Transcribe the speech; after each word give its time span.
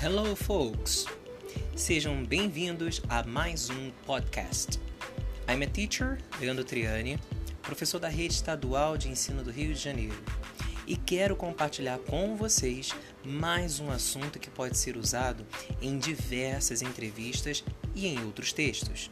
Hello, 0.00 0.36
folks! 0.36 1.06
Sejam 1.74 2.24
bem-vindos 2.24 3.02
a 3.08 3.24
mais 3.24 3.68
um 3.68 3.90
podcast. 4.06 4.78
I'm 5.48 5.64
a 5.64 5.66
teacher, 5.66 6.18
Leandro 6.40 6.62
Triani, 6.62 7.18
professor 7.62 7.98
da 7.98 8.06
Rede 8.06 8.34
Estadual 8.34 8.96
de 8.96 9.08
Ensino 9.08 9.42
do 9.42 9.50
Rio 9.50 9.74
de 9.74 9.80
Janeiro, 9.80 10.14
e 10.86 10.96
quero 10.96 11.34
compartilhar 11.34 11.98
com 11.98 12.36
vocês 12.36 12.90
mais 13.24 13.80
um 13.80 13.90
assunto 13.90 14.38
que 14.38 14.48
pode 14.48 14.78
ser 14.78 14.96
usado 14.96 15.44
em 15.82 15.98
diversas 15.98 16.80
entrevistas 16.80 17.64
e 17.92 18.06
em 18.06 18.24
outros 18.24 18.52
textos. 18.52 19.10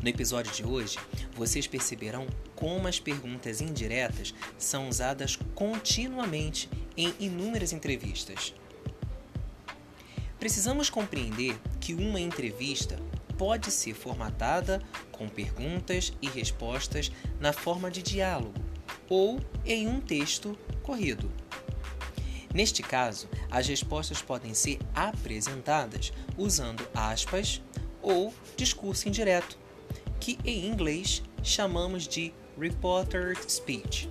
No 0.00 0.08
episódio 0.08 0.52
de 0.52 0.64
hoje, 0.64 0.96
vocês 1.34 1.66
perceberão 1.66 2.28
como 2.54 2.86
as 2.86 3.00
perguntas 3.00 3.60
indiretas 3.60 4.32
são 4.56 4.88
usadas 4.88 5.36
continuamente 5.56 6.70
em 6.96 7.12
inúmeras 7.18 7.72
entrevistas. 7.72 8.54
Precisamos 10.46 10.88
compreender 10.88 11.58
que 11.80 11.92
uma 11.92 12.20
entrevista 12.20 12.96
pode 13.36 13.68
ser 13.72 13.94
formatada 13.94 14.80
com 15.10 15.28
perguntas 15.28 16.12
e 16.22 16.28
respostas 16.28 17.10
na 17.40 17.52
forma 17.52 17.90
de 17.90 18.00
diálogo 18.00 18.54
ou 19.08 19.40
em 19.64 19.88
um 19.88 20.00
texto 20.00 20.56
corrido. 20.84 21.32
Neste 22.54 22.80
caso, 22.80 23.28
as 23.50 23.66
respostas 23.66 24.22
podem 24.22 24.54
ser 24.54 24.78
apresentadas 24.94 26.12
usando 26.38 26.88
aspas 26.94 27.60
ou 28.00 28.32
discurso 28.56 29.08
indireto, 29.08 29.58
que 30.20 30.38
em 30.44 30.64
inglês 30.64 31.24
chamamos 31.42 32.06
de 32.06 32.32
reported 32.56 33.36
speech. 33.50 34.08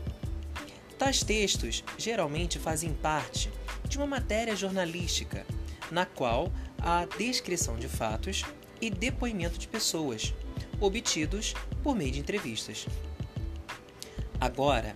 Tais 0.99 1.23
textos 1.23 1.81
geralmente 1.97 2.59
fazem 2.59 2.93
parte 2.93 3.49
de 3.87 3.97
uma 3.97 4.05
matéria 4.05 4.53
jornalística, 4.53 5.45
na 5.91 6.05
qual 6.05 6.51
há 6.79 7.05
descrição 7.17 7.77
de 7.77 7.87
fatos 7.87 8.43
e 8.81 8.89
depoimento 8.89 9.57
de 9.57 9.67
pessoas, 9.67 10.33
obtidos 10.79 11.53
por 11.83 11.95
meio 11.95 12.11
de 12.11 12.19
entrevistas. 12.19 12.85
Agora, 14.39 14.95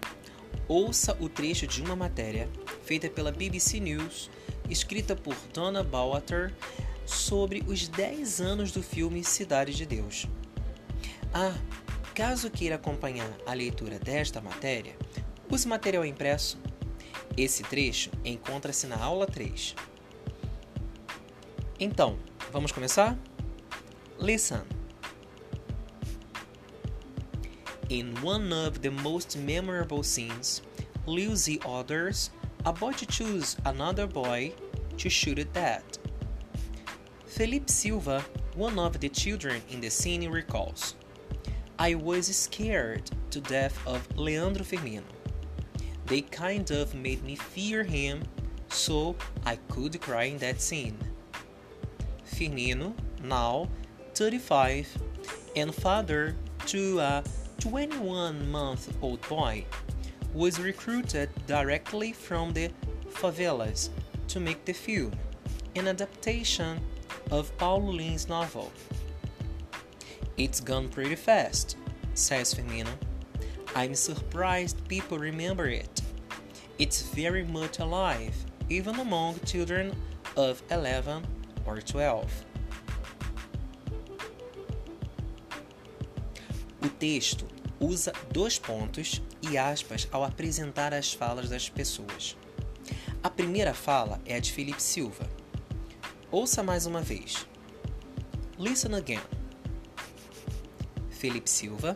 ouça 0.68 1.16
o 1.20 1.30
trecho 1.30 1.66
de 1.66 1.82
uma 1.82 1.96
matéria 1.96 2.50
feita 2.84 3.10
pela 3.10 3.32
BBC 3.32 3.80
News, 3.80 4.30
escrita 4.70 5.16
por 5.16 5.36
Donna 5.54 5.84
Bauer, 5.84 6.54
sobre 7.06 7.64
os 7.68 7.88
10 7.88 8.42
anos 8.42 8.72
do 8.72 8.84
filme 8.84 9.24
Cidade 9.24 9.74
de 9.74 9.86
Deus. 9.86 10.28
Ah, 11.34 11.56
caso 12.14 12.50
queira 12.52 12.76
acompanhar 12.76 13.32
a 13.46 13.54
leitura 13.54 13.98
desta 13.98 14.42
matéria, 14.42 14.96
use 15.50 15.68
material 15.68 16.06
impresso. 16.06 16.60
Esse 17.38 17.64
trecho 17.64 18.12
encontra-se 18.24 18.86
na 18.86 18.98
aula 18.98 19.26
3. 19.26 19.76
Então, 21.80 22.18
vamos 22.52 22.74
começar? 22.74 23.18
Listen. 24.20 24.64
In 27.90 28.14
one 28.22 28.52
of 28.52 28.82
the 28.82 28.90
most 28.90 29.38
memorable 29.38 30.04
scenes, 30.04 30.62
Lucy 31.08 31.58
orders 31.64 32.32
a 32.66 32.74
boy 32.74 32.92
to 32.92 33.06
choose 33.06 33.56
another 33.66 34.06
boy 34.06 34.54
to 34.98 35.10
shoot 35.10 35.40
it 35.40 35.54
dead. 35.54 35.82
Felipe 37.26 37.70
Silva, 37.70 38.26
one 38.56 38.78
of 38.78 39.00
the 39.00 39.08
children 39.08 39.62
in 39.70 39.80
the 39.80 39.90
scene, 39.90 40.30
recalls 40.30 40.96
I 41.80 41.96
was 41.96 42.28
scared 42.36 43.10
to 43.32 43.40
death 43.40 43.80
of 43.88 44.06
Leandro 44.18 44.66
Firmino. 44.66 45.04
They 46.08 46.22
kind 46.22 46.70
of 46.72 46.94
made 46.94 47.24
me 47.24 47.36
fear 47.36 47.86
him, 47.86 48.24
so 48.68 49.16
I 49.46 49.56
could 49.70 50.02
cry 50.02 50.26
in 50.26 50.40
that 50.40 50.60
scene. 50.60 50.98
Firmino, 52.40 52.94
now 53.22 53.68
35 54.16 54.88
and 55.58 55.76
father 55.76 56.38
to 56.68 57.00
a 57.00 57.22
21 57.60 58.50
month 58.50 58.96
old 59.02 59.20
boy, 59.28 59.66
was 60.34 60.58
recruited 60.58 61.30
directly 61.48 62.14
from 62.14 62.54
the 62.54 62.72
favelas 63.10 63.90
to 64.30 64.40
make 64.40 64.64
the 64.64 64.72
film, 64.72 65.12
an 65.76 65.90
adaptation 65.90 66.80
of 67.30 67.56
Paulo 67.58 67.92
Lin's 67.92 68.30
novel. 68.30 68.72
It's 70.38 70.62
gone 70.62 70.88
pretty 70.88 71.16
fast, 71.16 71.76
says 72.14 72.54
Firmino. 72.54 72.94
I'm 73.76 73.96
surprised 73.96 74.88
people 74.88 75.20
remember 75.20 75.68
it. 75.68 76.02
It's 76.78 77.02
very 77.02 77.44
much 77.44 77.80
alive, 77.80 78.34
even 78.70 78.98
among 78.98 79.42
children 79.42 79.94
of 80.38 80.64
11 80.72 81.26
or 81.70 81.82
12. 81.82 82.26
O 86.82 86.90
texto 86.90 87.46
usa 87.80 88.12
dois 88.32 88.58
pontos 88.58 89.22
e 89.42 89.58
aspas 89.58 90.08
ao 90.12 90.24
apresentar 90.24 90.94
as 90.94 91.14
falas 91.14 91.50
das 91.50 91.70
pessoas. 91.70 92.36
A 93.22 93.30
primeira 93.30 93.74
fala 93.74 94.20
é 94.26 94.36
a 94.36 94.40
de 94.40 94.52
Felipe 94.52 94.82
Silva. 94.82 95.30
Ouça 96.32 96.64
mais 96.64 96.86
uma 96.86 97.02
vez. 97.02 97.46
Listen 98.58 98.96
again. 98.96 99.22
Felipe 101.10 101.50
Silva, 101.50 101.96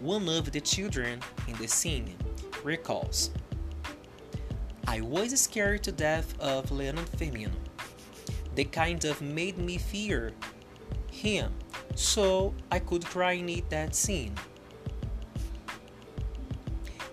one 0.00 0.28
of 0.28 0.50
the 0.50 0.60
children 0.60 1.20
in 1.46 1.54
the 1.54 1.68
scene, 1.68 2.16
recalls 2.64 3.30
I 4.86 5.02
was 5.02 5.38
scared 5.38 5.82
to 5.84 5.92
death 5.92 6.34
of 6.40 6.70
Leonard 6.70 7.10
Firmino. 7.10 7.67
They 8.58 8.64
kind 8.64 9.04
of 9.04 9.22
made 9.22 9.56
me 9.56 9.78
fear 9.78 10.32
him 11.12 11.52
so 11.94 12.54
I 12.72 12.80
could 12.80 13.06
cry 13.06 13.34
in 13.34 13.62
that 13.68 13.94
scene. 13.94 14.34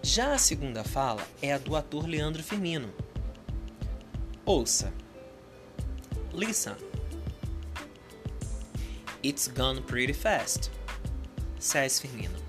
Já 0.01 0.33
a 0.33 0.39
segunda 0.39 0.83
fala 0.83 1.21
é 1.43 1.53
a 1.53 1.59
do 1.59 1.75
ator 1.75 2.07
Leandro 2.07 2.41
Firmino. 2.41 2.89
Ouça. 4.43 4.91
Listen. 6.33 6.77
It's 9.21 9.47
gone 9.47 9.83
pretty 9.83 10.13
fast, 10.13 10.71
says 11.59 12.01
Firmino. 12.01 12.41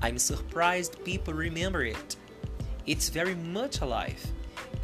I'm 0.00 0.16
surprised 0.16 1.04
people 1.04 1.34
remember 1.34 1.84
it. 1.84 2.16
It's 2.86 3.10
very 3.10 3.34
much 3.34 3.82
alive, 3.82 4.24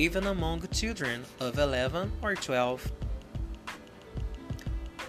even 0.02 0.26
among 0.26 0.66
children 0.72 1.22
of 1.38 1.56
11 1.56 2.10
or 2.20 2.34
12 2.34 2.90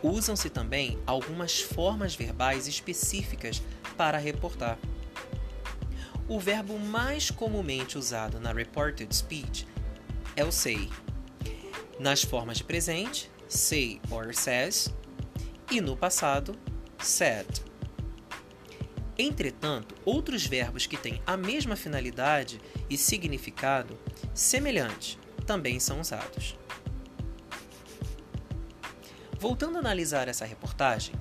Usam-se 0.04 0.50
também 0.52 1.00
algumas 1.08 1.62
formas 1.62 2.14
verbais 2.14 2.68
específicas 2.68 3.60
para 3.98 4.20
reportar. 4.20 4.78
O 6.28 6.40
verbo 6.40 6.78
mais 6.78 7.32
comumente 7.32 7.98
usado 7.98 8.40
na 8.40 8.52
reported 8.52 9.16
speech 9.16 9.66
é 10.36 10.44
o 10.44 10.52
say. 10.52 10.90
Nas 12.00 12.22
formas 12.22 12.58
de 12.58 12.66
presente, 12.66 13.32
say 13.48 14.00
or 14.12 14.34
says, 14.34 14.94
e 15.72 15.80
no 15.80 15.96
passado, 15.96 16.54
said. 17.00 17.63
Entretanto, 19.18 19.96
outros 20.04 20.46
verbos 20.46 20.88
que 20.88 20.98
têm 20.98 21.22
a 21.26 21.38
mesma 21.38 21.76
finalidade 21.76 22.60
e 22.90 22.98
significado 22.98 23.98
semelhante 24.34 25.20
também 25.46 25.80
são 25.80 26.02
usados. 26.02 26.56
Voltando 29.40 29.76
a 29.76 29.80
analisar 29.80 30.28
essa 30.28 30.46
reportagem, 30.46 31.14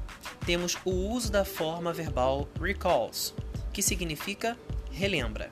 temos 0.47 0.79
o 0.85 0.91
uso 0.91 1.31
da 1.31 1.45
forma 1.45 1.93
verbal 1.93 2.49
recalls, 2.61 3.35
que 3.73 3.83
significa 3.83 4.57
relembra, 4.91 5.51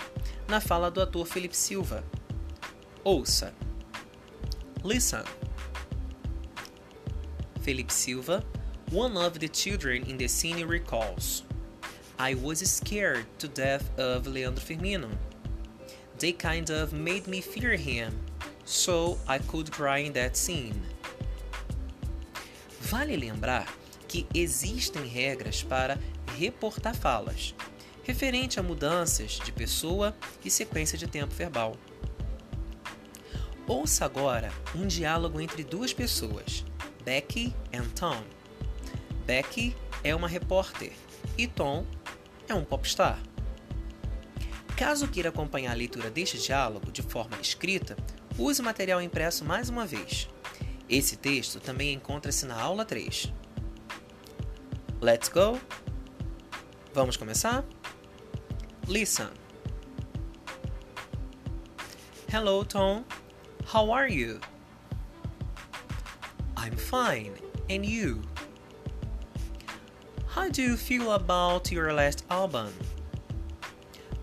na 0.49 0.61
fala 0.61 0.91
do 0.91 1.03
ator 1.03 1.27
Felipe 1.27 1.57
Silva. 1.57 2.05
Ouça. 3.05 3.53
Listen. 4.85 5.25
Felipe 7.61 7.93
Silva, 7.93 8.45
one 8.93 9.17
of 9.19 9.39
the 9.39 9.49
children 9.49 10.09
in 10.09 10.17
the 10.17 10.29
scene 10.29 10.65
recalls. 10.65 11.45
I 12.23 12.35
was 12.35 12.59
scared 12.59 13.25
to 13.39 13.49
death 13.49 13.99
of 13.99 14.27
Leandro 14.27 14.63
Firmino. 14.63 15.09
They 16.19 16.33
kind 16.33 16.69
of 16.69 16.93
made 16.93 17.27
me 17.27 17.41
fear 17.41 17.77
him, 17.77 18.13
so 18.67 19.17
I 19.27 19.39
could 19.39 19.73
cry 19.73 20.01
in 20.01 20.13
that 20.13 20.37
scene. 20.37 20.83
Vale 22.83 23.17
lembrar 23.17 23.67
que 24.07 24.27
existem 24.35 25.07
regras 25.07 25.63
para 25.63 25.99
reportar 26.37 26.95
falas, 26.95 27.55
referente 28.03 28.61
a 28.61 28.63
mudanças 28.63 29.41
de 29.43 29.51
pessoa 29.51 30.15
e 30.45 30.51
sequência 30.51 30.99
de 30.99 31.07
tempo 31.07 31.35
verbal. 31.35 31.75
Ouça 33.67 34.05
agora 34.05 34.53
um 34.75 34.87
diálogo 34.87 35.41
entre 35.41 35.65
duas 35.65 35.95
pessoas, 35.95 36.67
Becky 37.03 37.55
e 37.73 37.81
Tom. 37.99 38.23
Becky 39.25 39.75
é 40.05 40.15
uma 40.15 40.29
repórter 40.29 40.93
e 41.39 41.47
Tom 41.47 41.87
é 42.53 42.55
um 42.55 42.65
popstar. 42.65 43.19
Caso 44.77 45.09
queira 45.09 45.29
acompanhar 45.29 45.73
a 45.73 45.77
leitura 45.77 46.11
deste 46.11 46.39
diálogo 46.39 46.91
de 46.91 47.03
forma 47.03 47.39
escrita, 47.41 47.97
use 48.39 48.61
o 48.61 48.65
material 48.65 49.01
impresso 49.01 49.45
mais 49.45 49.69
uma 49.69 49.87
vez. 49.87 50.29
Esse 50.89 51.17
texto 51.17 51.61
também 51.61 51.93
encontra-se 51.93 52.47
na 52.47 52.61
aula 52.61 52.85
3. 52.85 53.33
Let's 55.01 55.29
go! 55.29 55.61
Vamos 56.93 57.17
começar? 57.17 57.65
Listen. 58.89 59.29
Hello, 62.33 62.65
Tom. 62.65 63.05
How 63.73 63.93
are 63.93 64.13
you? 64.13 64.41
I'm 66.57 66.77
fine. 66.77 67.35
And 67.69 67.85
you? 67.85 68.23
How 70.41 70.49
do 70.49 70.63
you 70.63 70.77
feel 70.79 71.13
about 71.13 71.71
your 71.71 71.93
last 71.93 72.25
album? 72.31 72.73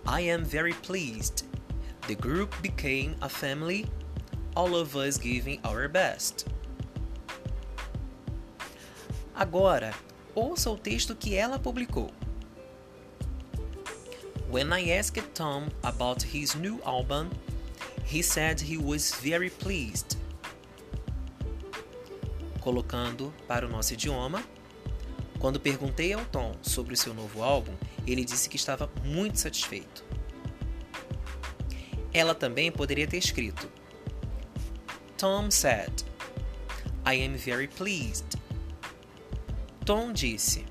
I 0.07 0.21
am 0.21 0.43
very 0.43 0.73
pleased. 0.73 1.45
The 2.07 2.15
group 2.15 2.59
became 2.63 3.15
a 3.21 3.29
family, 3.29 3.85
all 4.55 4.75
of 4.75 4.95
us 4.95 5.19
giving 5.19 5.59
our 5.63 5.87
best. 5.87 6.47
Agora, 9.35 9.93
ouça 10.35 10.71
o 10.71 10.75
texto 10.75 11.13
que 11.13 11.37
ela 11.37 11.59
publicou. 11.59 12.09
When 14.49 14.73
I 14.73 14.89
asked 14.97 15.21
Tom 15.35 15.69
about 15.83 16.23
his 16.23 16.55
new 16.55 16.81
album, 16.83 17.29
he 18.03 18.23
said 18.23 18.59
he 18.59 18.79
was 18.79 19.13
very 19.21 19.51
pleased. 19.51 20.17
Colocando 22.59 23.31
para 23.47 23.67
o 23.67 23.69
nosso 23.69 23.93
idioma, 23.93 24.43
quando 25.39 25.59
perguntei 25.59 26.13
ao 26.13 26.25
Tom 26.25 26.53
sobre 26.61 26.93
o 26.93 26.97
seu 26.97 27.13
novo 27.13 27.43
álbum, 27.43 27.73
ele 28.05 28.25
disse 28.25 28.49
que 28.49 28.55
estava 28.55 28.89
muito 29.03 29.39
satisfeito. 29.39 30.03
Ela 32.13 32.33
também 32.33 32.71
poderia 32.71 33.07
ter 33.07 33.17
escrito: 33.17 33.69
Tom 35.17 35.51
said, 35.51 36.03
I 37.05 37.23
am 37.23 37.35
very 37.35 37.67
pleased. 37.67 38.25
Tom 39.85 40.11
disse: 40.11 40.65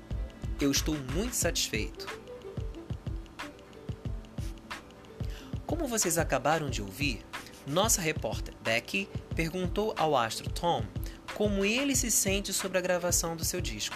Eu 0.59 0.71
estou 0.71 0.95
muito 1.13 1.35
satisfeito. 1.35 2.05
Como 5.65 5.87
vocês 5.87 6.17
acabaram 6.17 6.69
de 6.69 6.81
ouvir, 6.81 7.25
nossa 7.65 8.01
repórter 8.01 8.53
Becky 8.63 9.09
perguntou 9.35 9.93
ao 9.97 10.15
astro 10.15 10.49
Tom 10.49 10.83
como 11.33 11.65
ele 11.65 11.95
se 11.95 12.09
sente 12.09 12.53
sobre 12.53 12.77
a 12.77 12.81
gravação 12.81 13.35
do 13.35 13.45
seu 13.45 13.61
disco. 13.61 13.95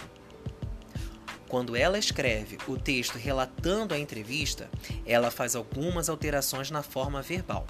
Quando 1.52 1.76
ela 1.76 1.98
escreve 1.98 2.56
o 2.66 2.78
texto 2.78 3.18
relatando 3.18 3.92
a 3.92 3.98
entrevista, 3.98 4.70
ela 5.04 5.30
faz 5.30 5.54
algumas 5.54 6.08
alterações 6.08 6.70
na 6.70 6.82
forma 6.82 7.20
verbal. 7.20 7.66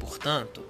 Portanto, 0.00 0.64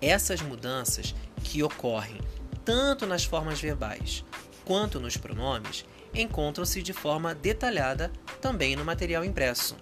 essas 0.00 0.40
mudanças 0.40 1.12
que 1.42 1.60
ocorrem 1.60 2.20
tanto 2.64 3.08
nas 3.08 3.24
formas 3.24 3.60
verbais 3.60 4.24
quanto 4.64 5.00
nos 5.00 5.16
pronomes 5.16 5.84
encontram-se 6.14 6.80
de 6.80 6.92
forma 6.92 7.34
detalhada 7.34 8.12
também 8.40 8.76
no 8.76 8.84
material 8.84 9.24
impresso. 9.24 9.76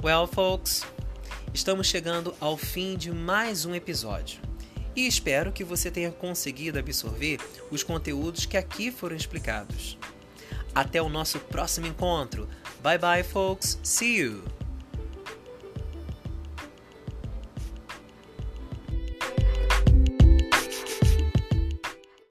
Well, 0.00 0.28
folks, 0.28 0.86
estamos 1.52 1.88
chegando 1.88 2.36
ao 2.40 2.56
fim 2.56 2.96
de 2.96 3.10
mais 3.10 3.64
um 3.64 3.74
episódio 3.74 4.49
e 5.00 5.06
espero 5.06 5.50
que 5.50 5.64
você 5.64 5.90
tenha 5.90 6.10
conseguido 6.10 6.78
absorver 6.78 7.38
os 7.70 7.82
conteúdos 7.82 8.44
que 8.44 8.56
aqui 8.56 8.90
foram 8.90 9.16
explicados. 9.16 9.98
Até 10.74 11.00
o 11.00 11.08
nosso 11.08 11.38
próximo 11.40 11.86
encontro. 11.86 12.48
Bye 12.82 12.98
bye, 12.98 13.22
folks. 13.22 13.78
See 13.82 14.18
you. 14.18 14.59